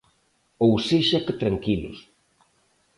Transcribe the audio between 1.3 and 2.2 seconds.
tranquilos.